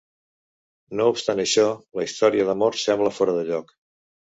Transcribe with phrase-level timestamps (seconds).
[0.99, 1.67] No obstant això,
[2.01, 3.75] la història d'amor sembla fora de lloc.